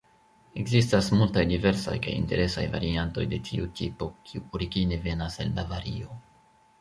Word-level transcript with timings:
Ekzistas 0.59 1.09
multaj 1.17 1.41
diversaj 1.49 1.93
kaj 2.05 2.13
interesaj 2.21 2.63
variantoj 2.75 3.25
de 3.33 3.39
tiu 3.49 3.67
tipo, 3.81 4.07
kiu 4.31 4.41
origine 4.61 4.99
venas 5.05 5.37
el 5.45 5.53
Bavario. 5.61 6.17